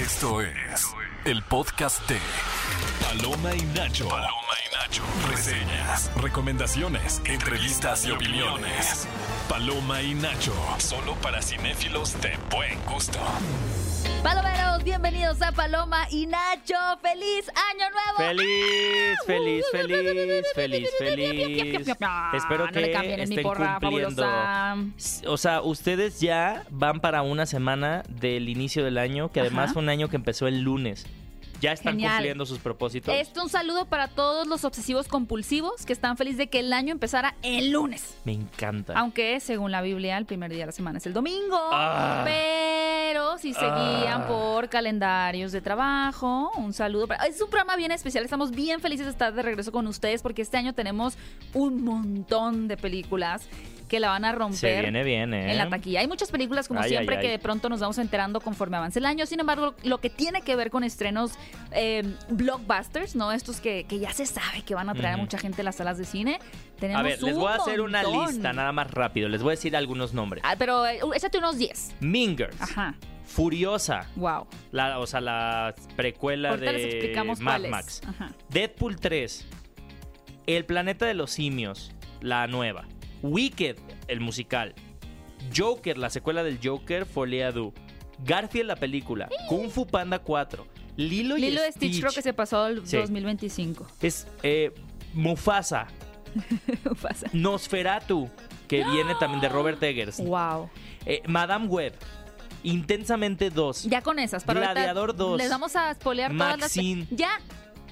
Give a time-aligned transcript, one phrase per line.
[0.00, 0.94] Esto es
[1.24, 2.18] el podcast de
[3.02, 4.08] Paloma y Nacho.
[4.80, 5.02] Nacho.
[5.28, 9.08] Reseñas, recomendaciones, entrevistas y opiniones.
[9.48, 10.54] Paloma y Nacho.
[10.78, 13.18] Solo para cinéfilos de buen gusto.
[14.22, 16.76] Palomeros, bienvenidos a Paloma y Nacho.
[17.02, 18.18] ¡Feliz Año Nuevo!
[18.18, 21.88] Feliz, feliz, feliz, feliz, feliz.
[22.34, 24.22] Espero no le que mi estén porra cumpliendo.
[24.22, 24.76] fabulosa.
[25.26, 29.72] O sea, ustedes ya van para una semana del inicio del año, que además Ajá.
[29.74, 31.04] fue un año que empezó el lunes.
[31.60, 32.12] Ya están Genial.
[32.12, 33.12] cumpliendo sus propósitos.
[33.14, 36.92] Esto un saludo para todos los obsesivos compulsivos que están felices de que el año
[36.92, 38.16] empezara el lunes.
[38.24, 38.92] Me encanta.
[38.96, 41.58] Aunque, según la Biblia, el primer día de la semana es el domingo.
[41.72, 42.22] Ah.
[42.24, 44.26] Pero si se guían Ah.
[44.28, 47.08] por calendarios de trabajo, un saludo.
[47.08, 47.24] Para...
[47.26, 48.22] Es un programa bien especial.
[48.24, 51.16] Estamos bien felices de estar de regreso con ustedes porque este año tenemos
[51.54, 53.42] un montón de películas
[53.88, 54.58] que la van a romper.
[54.58, 55.50] Se viene bien, ¿eh?
[55.50, 56.00] en la taquilla.
[56.00, 57.26] Hay muchas películas, como Ay, siempre, ay, ay.
[57.26, 59.26] que de pronto nos vamos enterando conforme avance el año.
[59.26, 61.32] Sin embargo, lo que tiene que ver con estrenos
[61.72, 63.32] eh, blockbusters, ¿no?
[63.32, 65.76] Estos que, que ya se sabe que van a traer a mucha gente a las
[65.76, 66.38] salas de cine.
[66.78, 69.28] Tenemos A ver, les voy a hacer una lista nada más rápido.
[69.28, 70.42] Les voy a decir algunos nombres.
[70.46, 71.96] Ah, pero eh, échate unos 10.
[72.00, 72.94] Mean Girls, Ajá.
[73.24, 74.46] Furiosa, Wow.
[74.72, 77.70] la, o sea, la precuela Ahorita les de explicamos Mad cuáles.
[77.70, 78.00] Max.
[78.06, 78.32] Ajá.
[78.48, 79.46] Deadpool 3,
[80.46, 82.86] El planeta de los simios, la nueva.
[83.22, 83.76] Wicked,
[84.08, 84.74] el musical.
[85.56, 87.72] Joker, la secuela del Joker, Deux.
[88.24, 89.28] Garfield, la película.
[89.48, 90.66] Kung Fu Panda 4.
[90.96, 91.74] Lilo y Lilo Stitch.
[91.76, 92.96] Stitch creo que se pasó al Sí.
[92.96, 93.86] 2025.
[94.02, 94.72] Es eh,
[95.14, 95.86] Mufasa.
[97.02, 97.28] Pasa.
[97.32, 98.28] Nosferatu,
[98.66, 100.18] que viene también de Robert Eggers.
[100.20, 100.68] Wow.
[101.06, 101.94] Eh, Madame Web.
[102.64, 103.84] Intensamente 2.
[103.84, 104.44] Ya con esas.
[104.44, 105.38] Para Gladiador 2.
[105.38, 107.06] Les vamos a spoilear todas Maxine.
[107.10, 107.18] las.
[107.18, 107.30] Ya.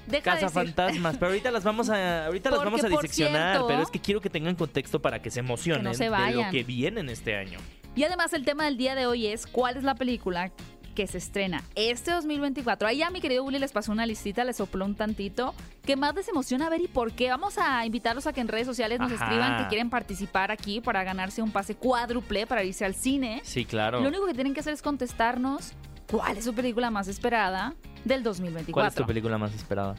[0.07, 0.73] Deja de Casa decir.
[0.73, 3.99] Fantasmas, pero ahorita las vamos a ahorita las vamos a diseccionar, cierto, pero es que
[3.99, 7.01] quiero que tengan contexto para que se emocionen que no se de lo que viene
[7.01, 7.59] en este año.
[7.95, 10.51] Y además el tema del día de hoy es cuál es la película
[10.97, 12.87] que se estrena este 2024.
[12.87, 15.53] Ahí ya mi querido Uli les pasó una listita, les sopló un tantito.
[15.85, 17.29] ¿Qué más les emociona ver y por qué?
[17.29, 19.25] Vamos a invitarlos a que en redes sociales nos Ajá.
[19.25, 23.41] escriban que quieren participar aquí para ganarse un pase cuádruple para irse al cine.
[23.43, 24.01] Sí, claro.
[24.01, 25.73] Lo único que tienen que hacer es contestarnos
[26.09, 27.73] cuál es su película más esperada
[28.05, 28.73] del 2024.
[28.73, 29.95] ¿Cuál es tu película más esperada?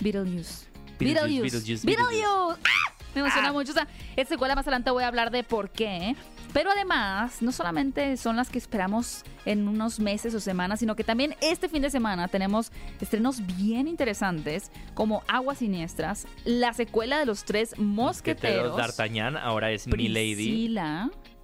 [0.00, 0.66] Beetlejuice.
[0.98, 2.24] Beetlejuice, Beetlejuice.
[2.26, 2.94] ¡Ah!
[3.14, 3.52] Me emociona Ah.
[3.52, 3.70] mucho.
[3.70, 6.14] O sea, esta secuela más adelante voy a hablar de por qué.
[6.52, 11.04] Pero además, no solamente son las que esperamos en unos meses o semanas, sino que
[11.04, 17.26] también este fin de semana tenemos estrenos bien interesantes como Aguas Siniestras, la secuela de
[17.26, 20.68] los tres mosqueteros, D'Artagnan, ahora es Mi Lady.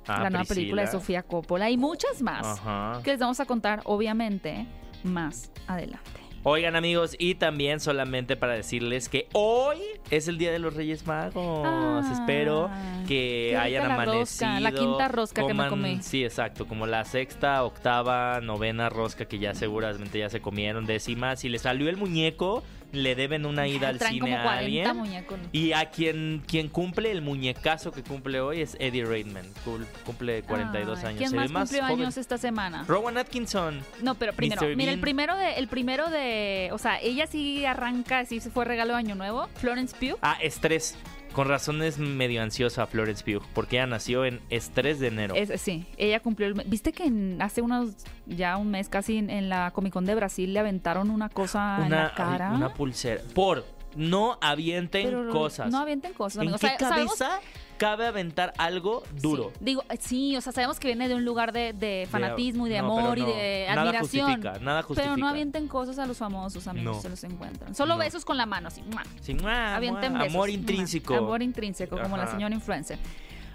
[0.06, 0.88] Ah, la nueva película de.
[0.88, 3.00] Sofía Coppola y muchas más Ajá.
[3.02, 4.66] que les vamos a contar, obviamente,
[5.02, 6.10] más adelante.
[6.46, 9.78] Oigan amigos, y también solamente para decirles que hoy
[10.10, 11.62] es el Día de los Reyes Magos.
[11.66, 12.68] Ah, Espero
[13.08, 14.20] que hayan la amanecido.
[14.20, 16.02] rosca, la quinta rosca que me comí.
[16.02, 21.34] Sí, exacto, como la sexta, octava, novena rosca que ya seguramente ya se comieron, décima.
[21.36, 22.62] Si le salió el muñeco,
[22.94, 24.96] le deben una ida al Traen cine como a 40 alguien.
[24.96, 25.38] muñecos.
[25.52, 29.04] Y a quien, quien cumple el muñecazo que cumple hoy es Eddie.
[29.04, 31.18] Cul- Cumple 42 Ay, años.
[31.18, 32.00] ¿Quién más, más cumplió joven.
[32.00, 32.84] años esta semana?
[32.88, 33.80] Rowan Atkinson.
[34.02, 34.76] No, pero primero, Mr.
[34.76, 38.64] mira, el primero de, el primero de, o sea, ella sí arranca, sí se fue
[38.64, 40.18] regalo de año nuevo, Florence Pugh.
[40.22, 40.96] Ah, estrés.
[41.34, 45.34] Con razón es medio ansiosa Florence Pugh, porque ella nació en estrés de enero.
[45.34, 47.94] Es- sí, ella cumplió el, viste que en- hace unos,
[48.26, 51.78] ya un mes casi en, en la Comic Con de Brasil le aventaron una cosa
[51.80, 52.52] en una, la cara.
[52.52, 53.20] una pulsera.
[53.34, 53.64] Por
[53.96, 55.70] no avienten pero cosas.
[55.70, 56.60] No avienten cosas, ¿En amigos.
[56.60, 57.40] qué O sea, sabemos- cabeza
[57.76, 59.50] cabe aventar algo duro?
[59.54, 62.66] Sí, digo, eh, sí, o sea, sabemos que viene de un lugar de, de fanatismo
[62.66, 64.26] y de no, amor y de Nada admiración.
[64.26, 65.14] justifica, nada justifica.
[65.14, 67.02] Pero no avienten cosas a los famosos, amigos, No.
[67.02, 67.74] se los encuentran.
[67.74, 68.82] Solo besos con la mano, así.
[69.20, 70.34] Sí, mua, Avienten mua, besos.
[70.34, 70.54] amor Mua.
[70.54, 71.14] intrínseco.
[71.14, 72.98] Amor intrínseco, como la señora influencer.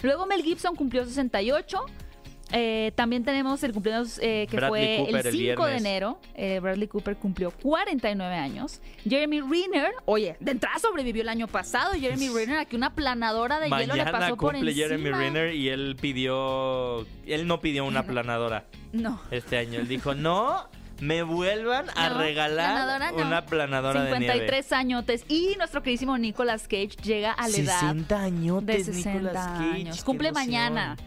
[0.01, 1.85] Luego Mel Gibson cumplió 68.
[2.51, 6.19] Eh, también tenemos el cumpleaños eh, que Bradley fue Cooper el el 5 de enero.
[6.33, 8.81] Eh, Bradley Cooper cumplió 49 años.
[9.07, 11.93] Jeremy Renner, oye, de entrada sobrevivió el año pasado.
[11.93, 14.87] Jeremy Renner, aquí una planadora de hielo le Mañana pasó por cumple encima.
[14.87, 17.05] Jeremy Renner y él pidió.
[17.27, 19.21] Él no pidió una planadora No.
[19.31, 19.79] este año.
[19.79, 20.67] Él dijo: No
[21.01, 23.27] me vuelvan a regalar planadora no.
[23.27, 24.33] una planadora de nieve.
[24.33, 25.25] 53 añotes.
[25.29, 29.63] Y nuestro queridísimo Nicolas Cage llega a la edad 60 añotes, de 60 Nicolas Cage.
[29.75, 30.03] años.
[30.03, 30.47] Cumple emoción.
[30.47, 30.97] mañana.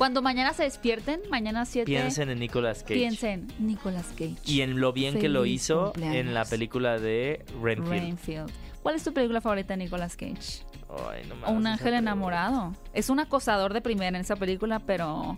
[0.00, 2.94] Cuando mañana se despierten, mañana 7, Piensen en Nicolas Cage.
[2.94, 4.34] piensen Nicolas Cage.
[4.46, 6.16] Y en lo bien que lo hizo cumpleaños.
[6.16, 7.90] en la película de Renfield.
[7.90, 8.50] Rainfield.
[8.82, 10.64] ¿Cuál es tu película favorita de Nicolas Cage?
[11.10, 12.74] Ay, no me un ángel enamorado.
[12.94, 15.36] Es un acosador de primera en esa película, pero...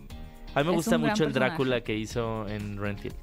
[0.54, 1.50] A mí me gusta mucho el personaje.
[1.50, 3.16] Drácula que hizo en Renfield.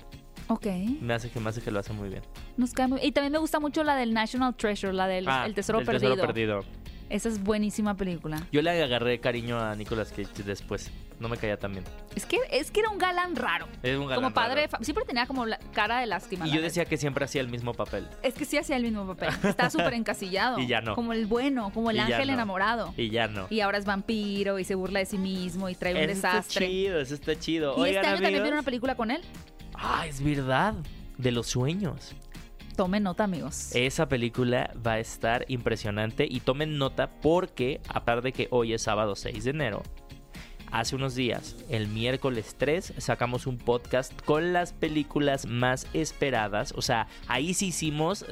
[0.50, 0.66] Ok.
[1.00, 2.24] Me hace que me hace que lo hace muy bien.
[2.58, 5.46] Nos cae muy- Y también me gusta mucho la del National Treasure, la del Ah,
[5.46, 6.16] El Tesoro El Perdido.
[6.16, 6.60] Tesoro Perdido.
[7.10, 8.46] Esa es buenísima película.
[8.52, 10.92] Yo le agarré cariño a Nicolas Cage después.
[11.20, 11.84] No me caía tan bien.
[12.16, 13.68] Es que, es que era un galán raro.
[13.84, 14.84] Es un galán como padre, raro.
[14.84, 16.48] siempre tenía como la cara de lástima.
[16.48, 18.08] Y yo decía que siempre hacía el mismo papel.
[18.24, 19.30] Es que sí hacía el mismo papel.
[19.44, 20.60] Está súper encasillado.
[20.60, 20.96] Y ya no.
[20.96, 22.34] Como el bueno, como el Y ángel no.
[22.34, 22.94] enamorado.
[22.96, 23.48] Y ya no.
[23.50, 26.30] Y ahora es vampiro y se burla de sí mismo y trae un Eso está
[26.36, 26.68] desastre.
[26.68, 27.76] chido, eso está chido.
[27.78, 29.22] Y Oigan, este año también viene una película con él.
[29.74, 30.74] Ah, es verdad.
[31.18, 32.16] De los sueños.
[32.78, 33.76] Tomen nota, amigos.
[33.76, 38.84] Esa película va a estar impresionante y tomen nota porque, aparte de que hoy es
[38.84, 39.84] sábado 6 de enero,
[40.72, 46.74] hace unos días, el miércoles 3, sacamos un podcast con las películas más esperadas.
[46.76, 48.26] O sea, ahí sí hicimos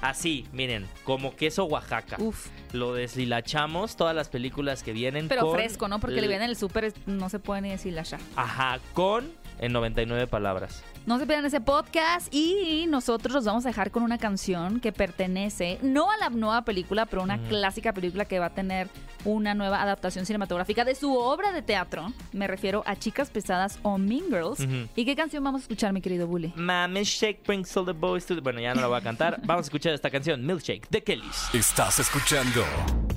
[0.00, 2.16] así, miren, como queso Oaxaca.
[2.18, 5.28] Uf, Lo deshilachamos, todas las películas que vienen.
[5.28, 6.00] pero con fresco, ¿no?
[6.00, 7.70] Porque le viene en el súper, no se puede ni
[8.02, 8.18] ya.
[8.36, 10.82] Ajá, con en 99 palabras.
[11.06, 14.90] No se pierdan ese podcast y nosotros los vamos a dejar con una canción que
[14.90, 17.48] pertenece no a la nueva película, pero una Ujú.
[17.48, 18.88] clásica película que va a tener
[19.26, 22.12] una nueva adaptación cinematográfica de su obra de teatro.
[22.32, 24.60] Me refiero a Chicas Pesadas o Mean Girls.
[24.96, 26.52] ¿Y qué canción vamos a escuchar, mi querido Bully?
[26.56, 28.40] Mame Shake brings all the boys to the...
[28.40, 29.40] Bueno, ya no la voy a cantar.
[29.46, 31.48] Vamos a escuchar esta canción, Milkshake, de Kellys.
[31.54, 32.64] Estás escuchando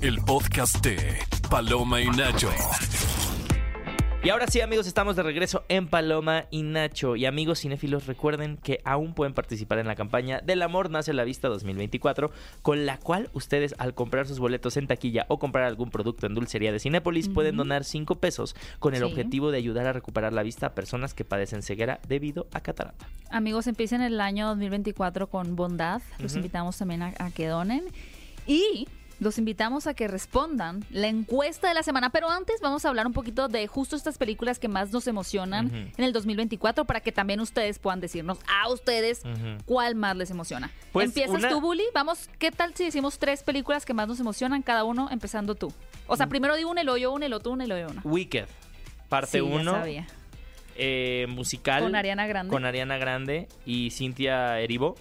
[0.02, 1.18] el podcast de
[1.50, 2.50] Paloma y Nacho.
[4.28, 7.16] Y ahora sí, amigos, estamos de regreso en Paloma y Nacho.
[7.16, 11.24] Y amigos cinéfilos, recuerden que aún pueden participar en la campaña Del Amor Nace la
[11.24, 12.30] Vista 2024,
[12.60, 16.34] con la cual ustedes, al comprar sus boletos en taquilla o comprar algún producto en
[16.34, 19.06] dulcería de Cinépolis, pueden donar 5 pesos con el Sí.
[19.06, 23.08] objetivo de ayudar a recuperar la vista a personas que padecen ceguera debido a catarata.
[23.30, 26.02] Amigos, empiecen el año 2024 con bondad.
[26.18, 27.82] Los invitamos también a, a que donen.
[28.46, 28.88] Y
[29.20, 32.10] los invitamos a que respondan la encuesta de la semana.
[32.10, 35.66] Pero antes vamos a hablar un poquito de justo estas películas que más nos emocionan
[35.66, 35.76] Ujú.
[35.76, 39.22] en el 2024 para que también ustedes puedan decirnos a ustedes
[39.66, 40.70] cuál más les emociona.
[40.92, 41.84] Pues Empiezas una- tú, Bully.
[41.94, 45.72] Vamos, ¿qué tal si decimos tres películas que más nos emocionan cada uno, empezando tú?
[46.06, 47.64] O sea, primero di una y luego yo una y luego tú una.
[48.04, 48.46] Wicked,
[49.08, 50.06] parte Sí, ya 1, sabía.
[51.28, 51.82] musical.
[51.82, 52.50] Con Ariana Grande.
[52.52, 54.94] con Ariana Grande y Cintia Erivo.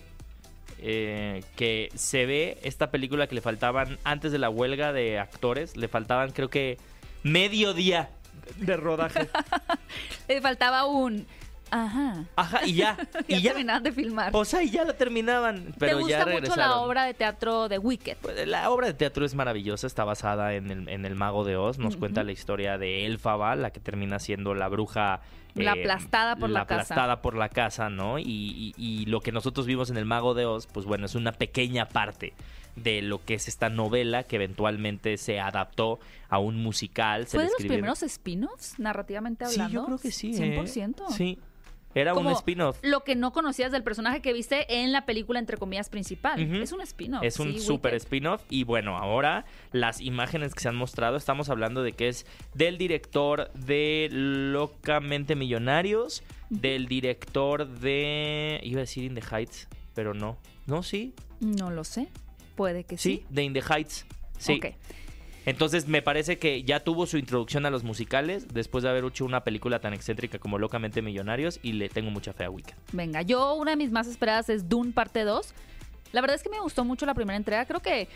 [0.79, 5.75] Eh, que se ve esta película que le faltaban antes de la huelga de actores,
[5.77, 6.77] le faltaban creo que
[7.23, 8.09] medio día
[8.57, 9.29] de rodaje.
[10.27, 11.25] Le faltaba un...
[11.71, 12.23] Ajá.
[12.35, 12.97] Ajá, y ya,
[13.27, 13.51] Ya y ya.
[13.51, 14.29] terminaban de filmar.
[14.35, 16.69] O sea, y ya la terminaban, pero ¿Te ya gusta mucho regresaron.
[16.69, 18.17] la obra de teatro de Wicked?
[18.21, 21.57] Pues, la obra de teatro es maravillosa, está basada en el, en el mago de
[21.57, 25.21] Oz, nos cuenta la historia de Elfaba, la que termina siendo la bruja...
[25.55, 26.81] eh, La aplastada por la casa.
[26.93, 28.19] aplastada por la casa, ¿no?
[28.19, 31.15] Y, y- y lo que nosotros vimos en el mago de Oz, pues bueno, es
[31.15, 32.33] una pequeña parte
[32.75, 35.99] de lo que es esta novela que eventualmente se adaptó
[36.29, 37.25] a un musical.
[37.25, 39.73] ¿Fue de los primeros spin-offs, narrativamente Sí, hablando?
[39.81, 40.31] yo creo que sí.
[40.35, 40.59] ¿eh?
[40.63, 41.09] 100%.
[41.09, 41.39] Sí,
[42.01, 42.79] era un spin-off.
[42.81, 46.39] Lo que no conocías del personaje que viste en la película, entre comillas, principal.
[46.39, 47.23] Es un spin-off.
[47.23, 51.49] Es un sí, super spin-off y bueno, ahora las imágenes que se han mostrado, estamos
[51.49, 58.59] hablando de que es del director de Locamente Millonarios, del director de...
[58.63, 60.37] iba a decir In the Heights, pero no.
[60.65, 62.07] No, sí, No lo sé.
[62.55, 63.25] Puede que sí, sí.
[63.29, 64.05] de In the Heights.
[64.37, 64.57] Sí.
[64.57, 64.75] Ok.
[65.47, 69.23] Entonces me parece que ya tuvo su introducción a los musicales después de haber hecho
[69.23, 72.75] una película tan excéntrica como Locamente Millonarios y le tengo mucha fe a Wicked.
[72.91, 75.53] Venga, yo una de mis más esperadas es Dune parte 2.
[76.11, 77.65] La verdad es que me gustó mucho la primera entrega.
[77.65, 78.09] Creo que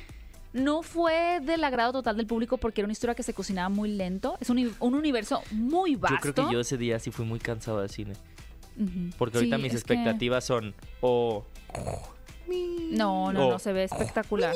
[0.51, 3.89] no fue del agrado total del público porque era una historia que se cocinaba muy
[3.91, 4.37] lento.
[4.41, 6.17] Es un, uni- un universo muy vasto.
[6.27, 8.13] Yo creo que yo ese día sí fui muy cansado del cine.
[9.17, 11.45] Porque ahorita Sí, mis que- expectativas son o...
[12.91, 14.53] No, no, no, se ve espectacular.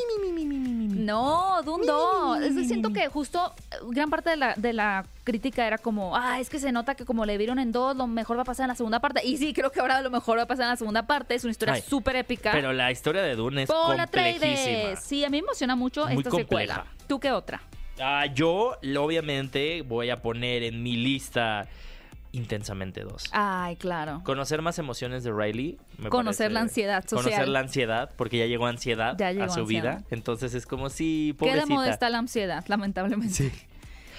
[0.89, 2.41] No, Dune 2.
[2.41, 6.15] Es que siento que justo eh, gran parte de la, de la crítica era como,
[6.15, 8.45] ah, es que se nota que como le vieron en dos, lo mejor va a
[8.45, 9.25] pasar en la segunda parte.
[9.25, 11.35] Y sí, creo que ahora lo mejor va a pasar en la segunda parte.
[11.35, 12.51] Es una historia súper épica.
[12.51, 14.95] Pero la historia de Dune es complejísima.
[15.01, 16.75] Sí, a mí me emociona mucho Muy esta secuela.
[16.75, 16.95] compleja.
[17.07, 17.61] ¿Tú qué otra?
[17.99, 21.67] Ah, yo, lo- obviamente, voy a poner en mi lista
[22.35, 23.29] Intensamente 2.
[23.31, 24.21] Ay, claro.
[24.23, 25.77] Conocer más emociones de Riley.
[25.97, 27.23] me Conocer parece- la ansiedad social.
[27.23, 29.97] Conocer la ansiedad, porque ya llegó ansiedad Ya llegó a su ansiedad.
[29.99, 30.07] vida.
[30.11, 31.73] Entonces es como si, Qué de pobrecita.
[31.73, 33.33] moda está la ansiedad, lamentablemente.
[33.33, 33.51] Sí.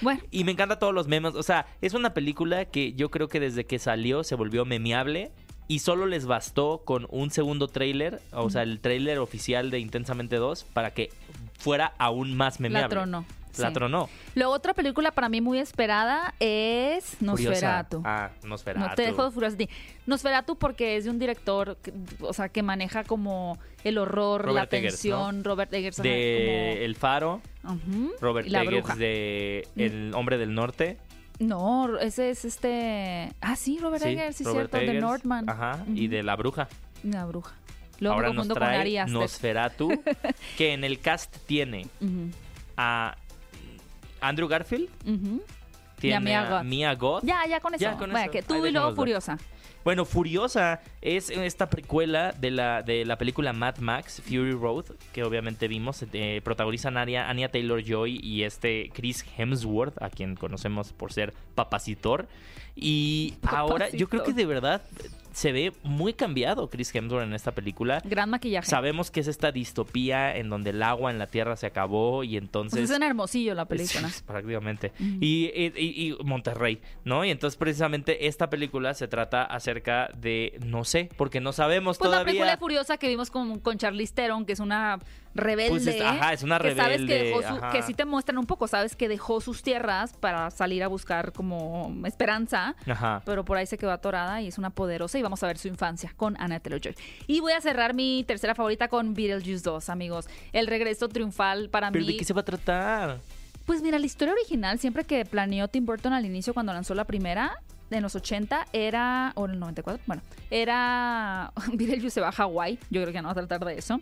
[0.02, 1.34] Bueno, Y me encanta todos los memes.
[1.34, 5.30] O sea, es una película que yo creo que desde que salió se volvió memeable.
[5.68, 10.36] Y solo les bastó con un segundo tráiler, o sea, el tráiler oficial de Intensamente
[10.36, 11.10] 2, para que
[11.58, 12.82] fuera aún más memeable.
[12.82, 13.24] la tronó.
[13.58, 13.74] La sí.
[13.74, 14.08] tronó.
[14.34, 17.98] Luego otra película para mí muy esperada es Nosferatu.
[17.98, 18.24] Furiosa.
[18.26, 18.88] Ah, Nosferatu.
[18.88, 19.68] No te dejo de ti.
[20.06, 24.62] Nosferatu porque es de un director, que- o sea, que maneja como el horror, la
[24.64, 25.98] Eggers, tensión, Robert Eggers.
[26.00, 28.96] ajá, De El Faro, como- Ujú, Robert la Eggers bruja.
[28.96, 30.98] de El Hombre del Norte.
[31.38, 33.30] No, ese es este...
[33.42, 35.50] Ah, sí, Robert Eggers, sí, Robert cierto, de Eggers, Northman.
[35.50, 36.66] Ajá, y de La Bruja.
[37.02, 37.54] La bruja.
[37.98, 39.04] Luego Ahora nos con trae.
[39.06, 39.88] Nosferatu,
[40.58, 41.86] que en el cast tiene
[42.76, 43.16] a
[44.20, 45.42] Andrew Garfield, ujú.
[45.98, 46.64] tiene Mia a Goth.
[46.64, 47.24] Mia Goth.
[47.24, 47.82] Ya, ya con eso.
[47.82, 48.30] Ya, con Bueno, eso.
[48.32, 48.94] que Ahí tú y luego.
[48.94, 49.38] Furiosa.
[49.84, 55.22] Bueno, Furiosa es esta precuela de la, de la película Mad Max, Fury Road, que
[55.22, 56.04] obviamente vimos.
[56.12, 62.26] eh, protagonizan Anya, Anya Taylor-Joy y este Chris Hemsworth, a quien conocemos por ser Papacitor.
[62.74, 64.82] Y ahora yo creo que de verdad
[65.36, 68.00] se ve muy cambiado Chris Hemsworth en esta película.
[68.06, 68.66] Gran maquillaje.
[68.70, 72.28] Sabemos que es esta distopía en donde el agua en la tierra se acabó y
[72.30, 72.88] Pues entonces...
[72.90, 74.08] es en Hermosillo la película.
[74.08, 74.92] Sí, prácticamente.
[74.98, 77.22] Y, y- y- y Monterrey, ¿no?
[77.22, 82.08] Y entonces precisamente esta película se trata acerca de, no sé, porque no sabemos Pues
[82.08, 82.30] la todavía.
[82.32, 84.98] película de Furiosa que vimos con, con Charlize Theron, que es una
[85.36, 85.70] rebelde.
[85.70, 88.38] Pues es- ajá, es una que sabes que, rebelde, dejó su- que sí te muestran
[88.38, 93.22] un poco, sabes que dejó sus tierras para salir a buscar como esperanza, Ajá.
[93.24, 95.68] pero por ahí se quedó atorada y es una poderosa y vamos a ver su
[95.68, 96.94] infancia con Anna Taylor-Joy.
[97.26, 100.28] Y voy a cerrar mi tercera favorita con Beetlejuice 2, amigos.
[100.52, 102.12] El regreso triunfal para ¿Pero mí.
[102.12, 103.18] de qué se va a tratar?
[103.66, 107.04] Pues mira, la historia original, siempre que planeó Tim Burton al inicio cuando lanzó la
[107.04, 107.52] primera,
[107.90, 112.78] en los 80, era, o en el 94, bueno, era Beetlejuice se va a Hawái,
[112.90, 114.00] yo creo que no va a tratar de eso.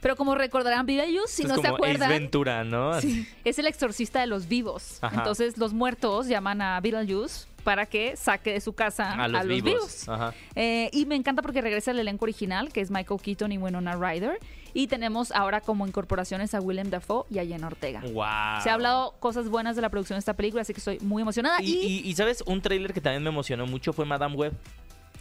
[0.00, 3.00] Pero como recordarán, Beetlejuice, si no se acuerdan, Ace Ventura, ¿no?
[3.00, 4.98] sí, es el exorcista de los vivos.
[5.02, 5.16] Ajá.
[5.16, 10.08] Entonces los muertos llaman a Beetlejuice para que saque de su casa A los, vivos.
[10.08, 10.32] Ajá.
[10.54, 13.96] eh, y me encanta porque regresa el elenco original, que es Michael Keaton y Winona
[13.96, 14.38] Ryder.
[14.76, 18.00] Y tenemos ahora como incorporaciones a Willem Dafoe y a Jenna Ortega.
[18.00, 18.62] Wow.
[18.62, 21.22] Se ha hablado cosas buenas de la producción de esta película, así que estoy muy
[21.22, 21.62] emocionada.
[21.62, 22.42] Y, Y, y- y, ¿sabes?
[22.46, 24.52] Un tráiler que también me emocionó mucho fue Madame Web.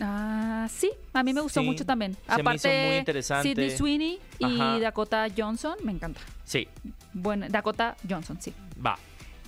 [0.02, 2.16] Ah, sí, a mí me gustó Sí, mucho también.
[2.16, 3.48] se me Aparte, hizo muy interesante.
[3.48, 4.80] Sidney Sweeney y Ajá.
[4.80, 6.20] Dakota Johnson, me encanta.
[6.44, 6.68] Sí,
[7.14, 8.54] Bueno, Dakota Johnson, sí.
[8.86, 9.00] va.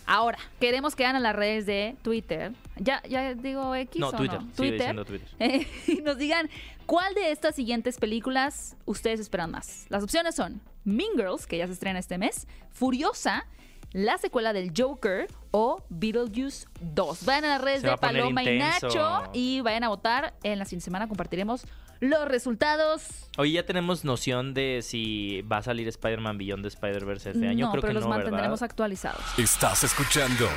[0.08, 2.54] Ahora, queremos que a las redes de Twitter.
[2.78, 4.42] Ya, ya digo X No, o Twitter.
[4.42, 4.52] no.
[4.54, 5.06] Twitter.
[5.06, 5.28] Twitter.
[5.40, 6.50] Eh, y nos digan
[6.86, 9.86] cuál de estas siguientes películas ustedes esperan más.
[9.90, 13.46] Las opciones son Mean Girls, que ya se estrena este mes, Furiosa,
[13.92, 17.26] la secuela del Joker o Beetlejuice 2.
[17.26, 18.58] Vayan a las redes Se de Paloma y.
[18.60, 20.36] Nacho y vayan a votar.
[20.44, 21.66] En la siguiente semana compartiremos
[22.00, 23.30] los resultados.
[23.38, 27.66] Oye, ya tenemos noción de si va a salir Spider-Man Beyond the Spider-Verse este año.
[27.68, 28.64] no, Creo pero que los no, mantendremos ¿verdad?
[28.72, 29.22] actualizados.
[29.38, 30.48] Estás escuchando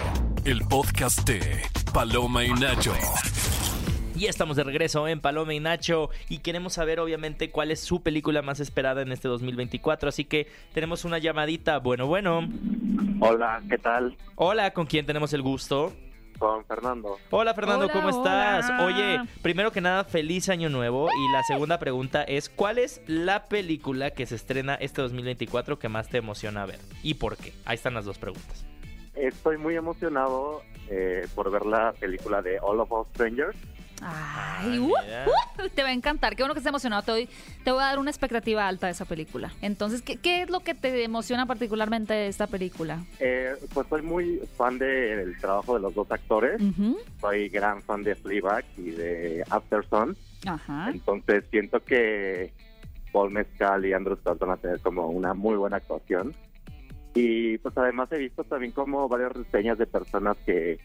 [0.45, 2.95] el podcast de Paloma y Nacho.
[4.17, 8.03] Y estamos de regreso en Paloma y Nacho y queremos saber obviamente cuál es su
[8.03, 11.79] película más esperada en este 2024, así que tenemos una llamadita.
[11.79, 12.47] Bueno, bueno.
[13.21, 14.17] Hola, ¿qué tal?
[14.35, 15.95] Hola, ¿con quién tenemos el gusto?
[16.41, 17.19] Con Fernando.
[17.29, 18.71] Hola Fernando, Hola, ¿cómo estás?
[18.71, 18.85] hola.
[18.87, 23.45] Oye, primero que nada, feliz año nuevo y la segunda pregunta es ¿cuál es la
[23.47, 26.79] película que se estrena este 2024 que más te emociona ver?
[27.03, 27.53] ¿Y por qué?
[27.67, 28.65] Ahí están las dos preguntas.
[29.15, 33.59] Estoy muy emocionado eh, por ver la película de All of Us Strangers.
[34.03, 36.35] Ay, uh, uh, te va a encantar.
[36.37, 37.03] Qué bueno que estés emocionado.
[37.03, 37.29] Te, doy-
[37.65, 39.53] te voy a dar una expectativa alta de esa película.
[39.63, 43.05] Entonces, ¿qué, qué es lo que te emociona particularmente de esta película?
[43.19, 46.61] Eh, pues soy muy fan del trabajo de los dos actores.
[47.21, 50.17] Soy gran fan de Fleabag y de After Sun.
[50.47, 50.91] Ajá.
[50.91, 52.53] Entonces siento que
[53.13, 56.35] Paul Mescal y Andrew Scott van a tener como una muy buena actuación.
[57.13, 60.79] Y pues además he visto también como varias reseñas de personas que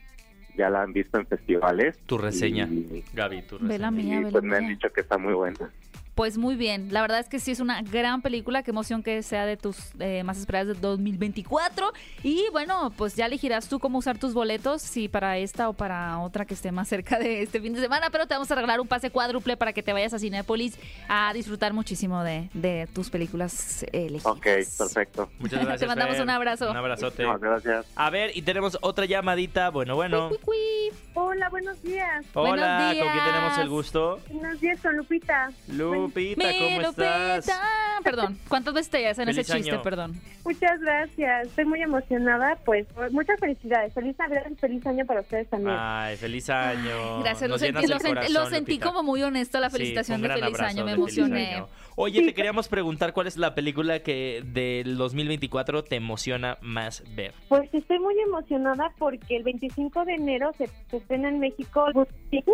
[0.58, 1.98] ya la han visto en festivales.
[2.06, 3.92] Tu reseña, Y, Gaby, tu Ve la reseña.
[3.92, 4.76] mía, y, ve pues la me han mía.
[4.76, 5.70] dicho que está muy buena.
[6.15, 6.93] Pues muy bien.
[6.93, 8.63] La verdad es que sí es una gran película.
[8.63, 11.91] Qué emoción que sea de tus eh, más esperadas de 2024.
[12.24, 16.19] Y bueno, pues ya elegirás tú cómo usar tus boletos, si para esta o para
[16.19, 18.10] otra que esté más cerca de este fin de semana.
[18.12, 20.79] Pero te vamos a regalar un pase cuádruple para que te vayas a Cinépolis
[21.10, 24.25] a disfrutar muchísimo de, de tus películas eh, elegidas.
[24.25, 25.29] Ok, perfecto.
[25.39, 25.81] Muchas gracias.
[25.81, 26.24] Te mandamos Fer.
[26.24, 26.72] un abrazo.
[26.72, 27.25] Un abrazote.
[27.41, 27.86] Gracias.
[27.93, 29.69] A ver, y tenemos otra llamadita.
[29.69, 30.29] Bueno, bueno.
[30.29, 30.45] Cui, cui,
[30.91, 31.05] cui.
[31.17, 32.25] Hola, buenos días.
[32.34, 34.19] Hola, Buenos ¿con quién tenemos el gusto?
[34.29, 35.50] Buenos días con Lupita.
[35.69, 37.45] Lupita, Mi ¿cómo estás?
[37.45, 37.62] Lupita.
[38.03, 39.72] Perdón, ¿cuántas veces te hacen ese chiste?
[39.72, 39.81] año.
[39.81, 40.19] Perdón.
[40.43, 41.48] Muchas gracias.
[41.48, 42.57] Estoy muy emocionada.
[42.65, 43.93] Pues muchas felicidades.
[43.93, 45.75] Feliz Navidad y feliz año para ustedes también.
[45.79, 47.22] Ay, feliz año.
[47.22, 48.86] Gracias, lo sentí, lo sentí- corazón, lo sentí Lupita.
[48.88, 51.55] como muy honesto la felicitación de feliz año, me emocioné.
[51.55, 51.67] año.
[51.98, 57.34] Oye, te queríamos preguntar cuál es la película que del 2024 te emociona más ver.
[57.48, 62.08] Pues estoy muy emocionada porque el 25 de enero se, se estrena en México Good
[62.32, 62.46] Things.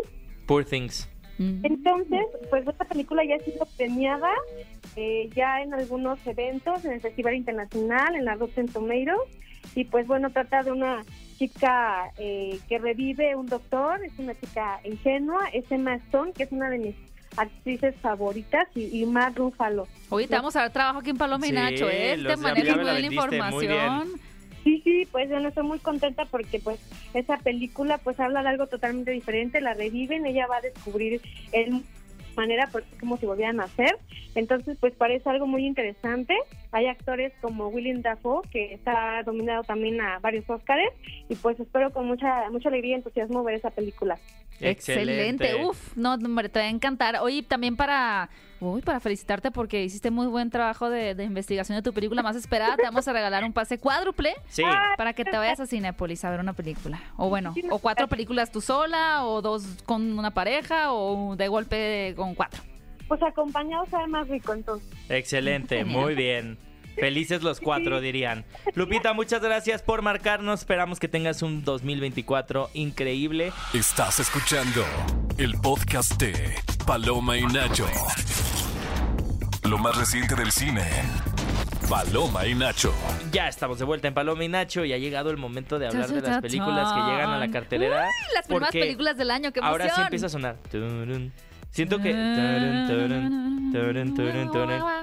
[0.46, 1.10] Poor Things.
[1.38, 1.66] Mm.
[1.66, 4.30] Entonces, pues esta película ya ha sido premiada
[4.98, 9.30] eh, ya en algunos eventos, en el Festival Internacional, en la Rotten Tomatoes.
[9.74, 11.04] Y pues bueno, trata de una
[11.38, 16.52] chica eh, que revive un doctor, es una chica ingenua, es Emma Stone, que es
[16.52, 16.96] una de mis
[17.38, 19.88] actrices favoritas, y, y Mark Ruffalo.
[20.10, 22.18] Oye, te vamos a dar trabajo aquí en Paloma y Sí, Nacho, ¿eh?
[22.18, 24.31] Te me la bien la vendiste muy bien.
[24.64, 26.80] Sí, sí, pues bueno, estoy muy contenta porque pues
[27.14, 31.84] esa película pues habla de algo totalmente diferente, la reviven, ella va a descubrir el
[32.36, 33.98] manera, porque es como si volvieran a hacer.
[34.36, 36.36] Entonces, pues parece algo muy interesante.
[36.72, 40.90] Hay actores como William Dafoe, que está nominado también a varios Óscares,
[41.30, 44.18] y pues espero con mucha mucha alegría y entusiasmo ver esa película.
[44.60, 45.56] Excelente.
[45.66, 47.18] Uf, no, hombre, te va a encantar.
[47.22, 51.82] Oye, también para, uy, para felicitarte porque hiciste muy buen trabajo de, de investigación de
[51.82, 54.64] tu película más esperada, te vamos a regalar un pase cuádruple Sí.
[54.98, 57.02] para que te vayas a Cinépolis a ver una película.
[57.18, 62.14] O bueno, o cuatro películas tú sola, o dos con una pareja, o de golpe
[62.22, 62.62] con cuatro.
[63.08, 64.88] Pues acompañado sabe más rico, entonces.
[65.10, 66.58] Excelente, muy bien.
[66.96, 68.46] Felices los cuatro, dirían.
[68.76, 70.60] Lupita, muchas gracias por marcarnos.
[70.60, 73.52] Esperamos que tengas un 2024 increíble.
[73.74, 74.86] Estás escuchando
[75.38, 77.88] el podcast de Paloma y Nacho.
[79.68, 80.84] Lo más reciente del cine.
[81.90, 82.94] Paloma y Nacho.
[83.32, 86.08] Ya estamos de vuelta en Paloma y Nacho y ha llegado el momento de hablar
[86.08, 88.06] de las películas que llegan a la cartelera.
[88.06, 89.66] Uy, las primeras películas del año, emoción.
[89.66, 90.58] Ahora sí empieza a sonar.
[90.72, 91.34] Turun.
[91.72, 92.12] Siento que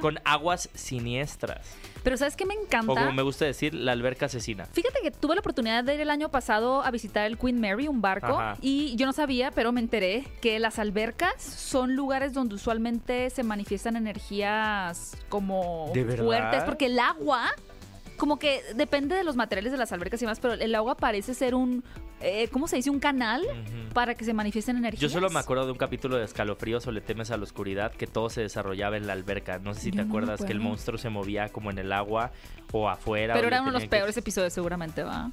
[0.00, 1.66] con aguas siniestras.
[2.02, 2.87] Pero ¿sabes qué me O encanta?
[2.87, 4.66] como me gusta decir, la alberca asesina.
[4.66, 7.88] Fíjate que tuve la oportunidad de ir el año pasado a visitar el Queen Mary,
[7.88, 8.56] un barco, Ajá.
[8.60, 13.42] y yo no sabía, pero me enteré que las albercas son lugares donde usualmente se
[13.42, 17.46] manifiestan energías como fuertes, porque el agua,
[18.18, 21.32] como que depende de los materiales de las albercas y más, pero el agua parece
[21.34, 21.82] ser un,
[22.20, 22.90] eh, ¿cómo se dice?
[22.90, 23.42] Un canal
[23.94, 25.00] para que se manifiesten energías.
[25.00, 27.92] Yo solo me acuerdo de un capítulo de Escalofríos o Le temes a la oscuridad
[27.92, 29.58] que todo se desarrollaba en la alberca.
[29.58, 31.92] No sé si Yo te no acuerdas que el monstruo se movía como en el
[31.92, 32.32] agua
[32.72, 33.34] o afuera.
[33.34, 35.30] Pero era uno de los que- peores episodios seguramente, ¿va?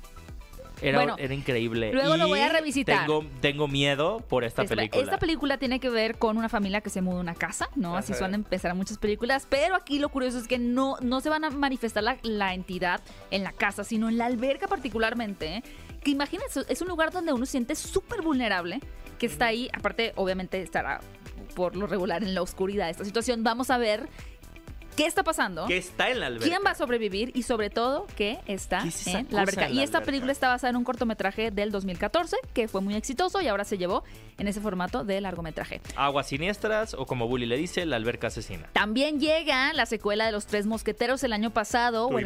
[0.81, 1.91] Era, Bueno, era increíble.
[1.93, 3.05] luego lo voy a revisitar.
[3.05, 5.03] Tengo, tengo miedo por esta película.
[5.03, 7.97] Esta película tiene que ver con una familia que se muda a una casa, ¿no?
[7.97, 11.43] Así suelen empezar muchas películas, pero aquí lo curioso es que no, no se van
[11.43, 13.01] a manifestar la, la entidad
[13.31, 15.63] en la casa, sino en la alberca particularmente, ¿eh?
[16.03, 18.79] que imagínense, es un lugar donde uno se siente súper vulnerable,
[19.17, 21.01] que está ahí, aparte obviamente estará
[21.55, 24.07] por lo regular en la oscuridad esta situación, vamos a ver
[24.95, 25.65] qué está pasando.
[25.67, 26.45] que está en la alberca.
[26.47, 27.31] ¿Quién va a sobrevivir?
[27.35, 29.67] Y sobre todo, ¿qué está ¿Qué es en la alberca?
[29.67, 30.05] en Y esta alberca?
[30.05, 33.77] película está basada en un cortometraje del 2014, que fue muy exitoso y ahora se
[33.77, 34.03] llevó
[34.37, 35.81] en ese formato de largometraje.
[35.95, 38.67] Aguas siniestras o como Bully le dice, la alberca asesina.
[38.73, 42.07] También llega la secuela de Los Tres Mosqueteros el año pasado.
[42.07, 42.25] Tuvimos o el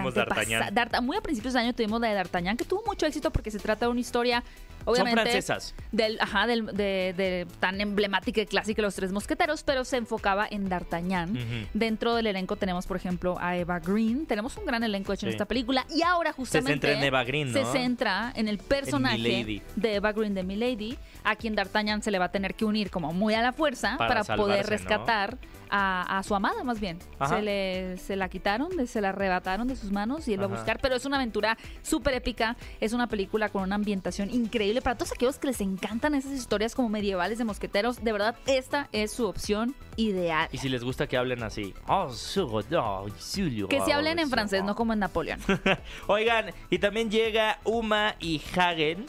[1.02, 3.60] Muy a principios de año tuvimos la de D'Artagnan, que tuvo mucho éxito porque se
[3.60, 4.44] trata de una historia,
[4.86, 5.22] Son obviamente...
[5.22, 5.76] francesas.
[5.92, 10.48] Del, ajá, del, de, de tan emblemática y clásica Los Tres Mosqueteros, pero se enfocaba
[10.50, 11.38] en D'Artagnan.
[11.74, 14.26] Dentro del elenco tenemos, por ejemplo, a Eva Green.
[14.26, 15.86] Tenemos un gran elenco hecho en esta película.
[15.94, 16.72] Y ahora Se justamente...
[16.74, 17.72] centra en Eva Green, Se ¿no?
[17.72, 22.26] centra en el personaje de Eva Green de Milady, a quien D'Artagnan se le va
[22.26, 24.76] a tener que unir como muy a la fuerza Para para, salvarse, poder ¿no?
[25.70, 27.00] A, a su amada, más bien.
[27.20, 27.36] Ajá.
[27.38, 30.48] Se, le, se la quitaron, se la arrebataron de sus manos y él va a
[30.48, 30.80] buscar.
[30.82, 32.58] Pero es una aventura súper épica.
[32.80, 34.82] Es una película con una ambientación increíble.
[34.82, 38.90] Para todos aquellos que les encantan esas historias como medievales de mosqueteros, de verdad, esta
[38.92, 40.48] es su opción ideal.
[40.52, 41.74] Y si les gusta que hablen así.
[41.88, 42.10] Oh,
[43.34, 45.40] Julio, Que oh, hablen en su- francés, no como en Napoleón.
[46.08, 49.06] Oigan, y también llega Uma y Hagen.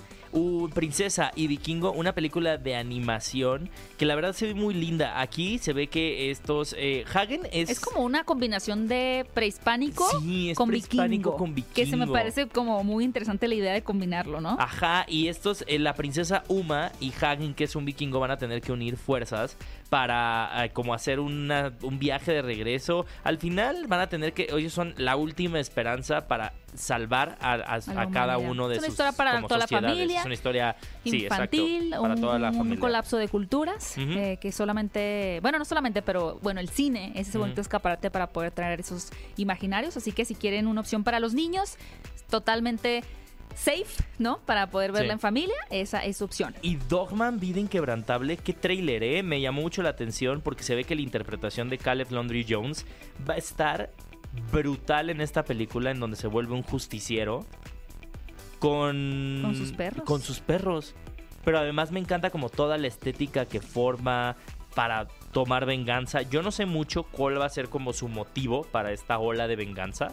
[0.75, 5.21] Princesa y Vikingo, una película de animación que la verdad se ve muy linda.
[5.21, 10.51] Aquí se ve que estos eh, Hagen es, Es como una combinación de prehispánico Sí,
[10.51, 12.13] es con prehispánico vikingo, con Que se me vikingo.
[12.13, 14.57] parece como muy interesante la idea de combinarlo, ¿no?
[14.59, 18.37] Ajá, y estos, eh, la princesa Uma y Hagen, que es un vikingo, van a
[18.37, 19.57] tener que unir fuerzas
[19.91, 23.05] para eh, como hacer una- un viaje de regreso.
[23.25, 27.79] Al final van a tener que, ellos son la última esperanza para salvar a, a-
[27.93, 30.35] la a cada uno de Es una sus historia para toda la familia, Es una
[30.35, 32.81] historia sí, exacto, Infantil, para un, toda la un familia.
[32.81, 37.39] colapso de culturas, eh, que solamente, bueno, no solamente, pero bueno, el cine es ese
[37.39, 37.47] Ujú.
[37.47, 39.97] bonito escaparate para poder traer esos imaginarios.
[39.97, 41.77] Así que si quieren una opción para los niños,
[42.31, 43.03] totalmente
[43.55, 44.39] safe, ¿no?
[44.47, 45.13] Para poder verla Sí.
[45.13, 46.55] en familia, esa es su opción.
[46.63, 49.23] Y Dogman, Vida Inquebrantable, qué trailer, ¿eh?
[49.23, 52.87] Me llamó mucho la atención porque se ve que la interpretación de Caleb Laundry Jones
[53.29, 53.91] va a estar
[54.53, 57.45] brutal en esta película en donde se vuelve un justiciero
[58.59, 59.41] con...
[59.43, 60.05] Con sus perros.
[60.05, 60.95] Con sus perros.
[61.45, 64.37] Pero además me encanta como toda la estética que forma
[64.75, 66.23] para tomar venganza.
[66.23, 69.57] Yo no sé mucho cuál va a ser como su motivo para esta ola de
[69.57, 70.09] venganza.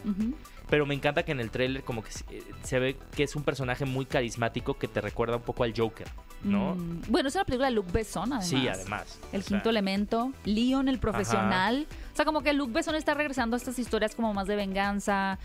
[0.70, 3.36] Pero me encanta que en el tráiler como que se, eh, se ve que es
[3.36, 6.08] un personaje muy carismático que te recuerda un poco al Joker,
[6.44, 6.76] ¿no?
[6.76, 8.48] Mm, bueno, es una película de Luc Besson, además.
[8.48, 9.18] Sí, además.
[9.32, 11.88] El sea, quinto elemento, Leon el profesional.
[12.12, 15.40] O sea, como que Luc Besson está regresando a estas historias como más de venganza,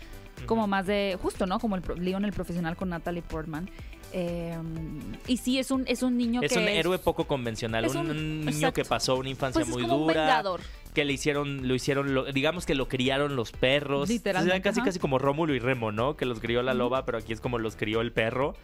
[0.45, 1.59] como más de, justo, ¿no?
[1.59, 3.69] Como el Leon el profesional con Natalie Portman.
[4.15, 4.55] Eh,
[5.25, 8.11] y sí, es un, es un niño Es que un héroe poco convencional, es un,
[8.11, 8.73] un- niño exacto.
[8.73, 10.61] que pasó una infancia pues es muy un dura, vengador.
[10.93, 14.09] Que le hicieron, lo hicieron, lo- digamos que lo criaron los perros.
[14.09, 14.85] Literalmente, O sea, casi ajá.
[14.89, 16.15] casi como Rómulo y Remo, ¿no?
[16.15, 18.55] Que los crió la loba, pero aquí es como los crió el perro.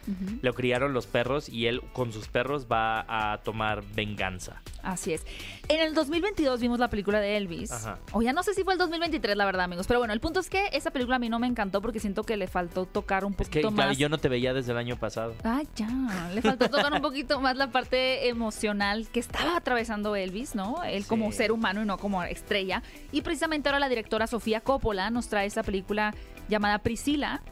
[0.42, 4.62] Lo criaron los perros y él con sus perros va a tomar venganza.
[4.82, 5.24] Así es.
[5.68, 7.70] En el 2022 vimos la película de Elvis.
[7.70, 7.98] Ajá.
[8.12, 9.86] O ya no sé si fue el 2023, la verdad, amigos.
[9.86, 12.24] Pero bueno, el punto es que esa película a mí no me encantó porque siento
[12.24, 13.98] que le faltó tocar un Es que, poquito claro, más.
[13.98, 15.34] yo no te veía desde el año pasado.
[15.44, 15.88] Ay, ya.
[16.34, 20.82] Le faltó tocar un poquito más la parte emocional que estaba atravesando Elvis, ¿no?
[20.84, 22.82] Él como ser humano y no como estrella.
[23.12, 26.14] Y precisamente ahora la directora Sofía Coppola nos trae esta película
[26.48, 27.42] llamada Priscila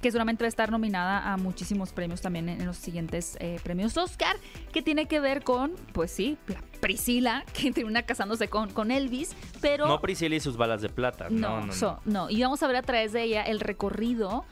[0.00, 3.58] que seguramente va a estar nominada a muchísimos premios también en, en los siguientes eh,
[3.64, 4.36] premios Oscar,
[4.72, 9.34] que tiene que ver con, pues sí, la Priscila, que termina casándose con, con Elvis,
[9.60, 9.88] pero...
[9.88, 11.26] No Priscila y sus balas de plata.
[11.30, 11.72] No, No, no, no.
[11.72, 12.30] so- no.
[12.30, 14.44] Y vamos a ver a través de ella el recorrido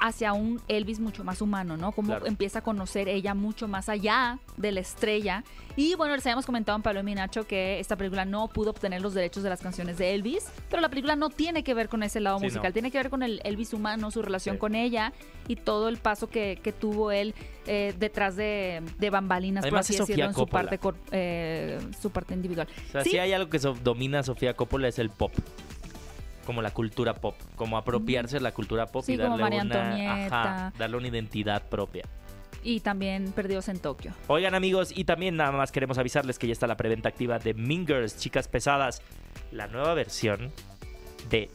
[0.00, 1.92] hacia un Elvis mucho más humano, ¿no?
[1.92, 2.26] Cómo Claro.
[2.26, 5.44] empieza a conocer ella mucho más allá de la estrella.
[5.76, 9.00] Y bueno, les habíamos comentado en Paloma y Nacho que esta película no pudo obtener
[9.02, 12.02] los derechos de las canciones de Elvis, pero la película no tiene que ver con
[12.02, 12.72] ese lado Sí, musical, no.
[12.72, 14.60] tiene que ver con el Elvis humano, su relación Sí.
[14.60, 15.12] con ella
[15.48, 17.34] y todo el paso que, que tuvo él
[17.66, 20.78] eh, detrás de, de bambalinas, Además, por así es Sofía decirlo, en su parte,
[21.12, 22.68] eh, su parte individual.
[22.88, 23.10] O sea, Sí.
[23.10, 25.32] si hay algo que so- domina a Sofía Coppola es el pop.
[26.44, 27.34] Como la cultura pop.
[27.56, 32.04] Como apropiarse de la cultura pop Sí, y darle una, ajá, darle una identidad propia.
[32.62, 34.12] Y también Perdidos en Tokio.
[34.26, 37.52] Oigan amigos, y también nada más queremos avisarles que ya está la preventa activa de
[37.54, 39.02] Mean Girls, Chicas Pesadas,
[39.52, 40.50] la nueva versión
[41.28, 41.50] de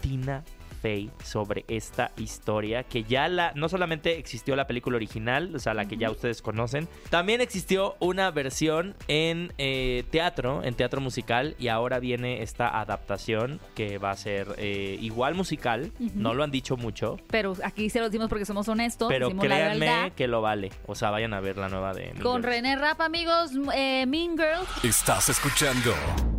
[0.00, 0.44] Tina
[0.80, 5.74] Fey sobre esta historia que ya la no solamente existió la película original, o sea,
[5.74, 11.54] la que ya ustedes conocen, también existió una versión en eh, teatro, en teatro musical,
[11.58, 16.50] y ahora viene esta adaptación que va a ser eh, igual musical, no lo han
[16.50, 19.08] dicho mucho, Pero aquí se los dimos porque somos honestos.
[19.08, 22.22] pero la créanme que lo vale, o sea, vayan a ver la nueva de Mean
[22.22, 22.46] Con Girls.
[22.46, 24.84] René Rap, amigos, eh, Mean Girls.
[24.84, 25.94] Estás escuchando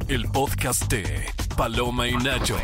[0.08, 1.25] el podcast de
[1.56, 2.58] Paloma y Nacho.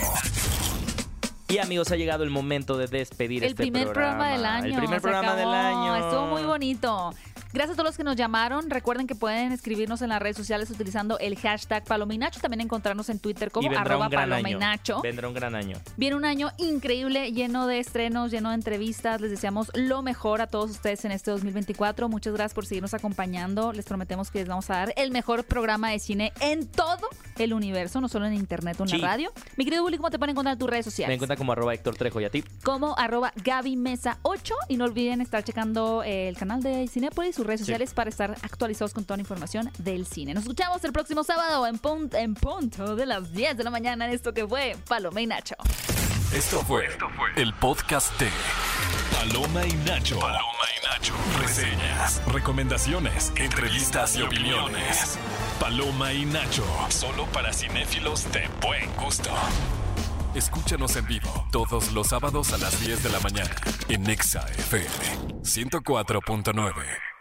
[1.48, 4.30] Y amigos, ha llegado el momento de despedir El este primer programa.
[4.30, 4.68] del año.
[4.68, 5.96] El primer programa del año.
[5.96, 7.14] Estuvo muy bonito.
[7.54, 8.70] Gracias a todos los que nos llamaron.
[8.70, 12.42] Recuerden que pueden escribirnos en las redes sociales utilizando el hashtag Palominacho.
[12.42, 14.10] También encontrarnos en Twitter como arroba.
[14.10, 15.02] Palominacho.
[15.02, 15.78] Vendrá un gran año.
[15.96, 19.22] Viene un año increíble, lleno de estrenos, lleno de entrevistas.
[19.22, 22.10] Les deseamos lo mejor a todos ustedes en este 2024.
[22.10, 23.72] Muchas gracias por seguirnos acompañando.
[23.72, 27.54] Les prometemos que les vamos a dar el mejor programa de cine en todo el
[27.54, 28.98] universo, no solo en internet o en Sí.
[28.98, 29.32] la radio.
[29.58, 31.14] Mi querido Bully, ¿cómo te pueden encontrar en tus redes Me sociales?
[31.16, 32.44] encuentra como arroba Héctor Trejo y a ti.
[32.64, 37.36] como arroba Gaby Mesa 8 y no olviden estar checando eh, el canal de Cinepolis,
[37.36, 37.66] sus redes Sí.
[37.66, 40.34] sociales para estar actualizados con toda la información del cine.
[40.34, 44.06] Nos escuchamos el próximo sábado en, pun- en punto de las 10 de la mañana
[44.06, 45.56] en esto que fue Paloma y Nacho.
[46.34, 46.86] Esto fue,
[47.38, 48.28] el podcast de
[49.16, 50.20] Paloma y Nacho.
[50.20, 51.14] Paloma y Nacho.
[51.40, 55.18] Reseñas, recomendaciones, entrevistas y opiniones.
[55.60, 56.66] Paloma y Nacho.
[56.90, 59.32] Solo para cinéfilos de buen gusto.
[60.36, 63.56] Escúchanos en vivo todos los sábados a las 10 de la mañana
[63.88, 64.90] en Nexa FM
[65.44, 67.15] 104.9.